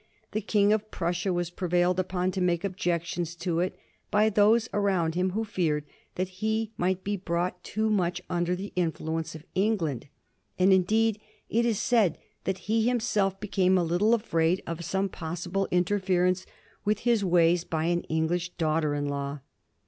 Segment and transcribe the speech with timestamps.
[0.31, 3.77] The King of Prussia was prevailed upon to make objections to it
[4.09, 5.85] by those around him who feared
[6.15, 10.07] that he might be brought too much under the influence of England;
[10.57, 15.45] and, indeed, it is said that he himself became a little afraid of some pos
[15.45, 16.47] sible interference
[16.83, 19.41] with his ways by an English daughter in law.